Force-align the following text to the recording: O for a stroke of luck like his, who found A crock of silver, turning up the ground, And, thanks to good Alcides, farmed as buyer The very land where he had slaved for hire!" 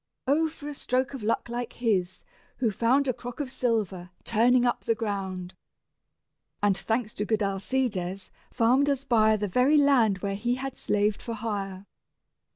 O 0.25 0.49
for 0.49 0.67
a 0.67 0.73
stroke 0.73 1.13
of 1.13 1.21
luck 1.21 1.47
like 1.47 1.73
his, 1.73 2.19
who 2.57 2.71
found 2.71 3.07
A 3.07 3.13
crock 3.13 3.39
of 3.39 3.51
silver, 3.51 4.09
turning 4.23 4.65
up 4.65 4.81
the 4.81 4.95
ground, 4.95 5.53
And, 6.63 6.75
thanks 6.75 7.13
to 7.13 7.23
good 7.23 7.43
Alcides, 7.43 8.31
farmed 8.49 8.89
as 8.89 9.05
buyer 9.05 9.37
The 9.37 9.47
very 9.47 9.77
land 9.77 10.23
where 10.23 10.33
he 10.35 10.55
had 10.55 10.75
slaved 10.75 11.21
for 11.21 11.35
hire!" 11.35 11.85